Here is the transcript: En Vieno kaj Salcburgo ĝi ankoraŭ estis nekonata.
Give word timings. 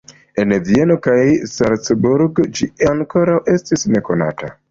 En 0.43 0.53
Vieno 0.69 0.95
kaj 1.07 1.17
Salcburgo 1.51 2.47
ĝi 2.61 2.71
ankoraŭ 2.93 3.39
estis 3.57 3.87
nekonata. 3.97 4.53